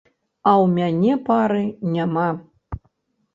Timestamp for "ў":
0.61-0.65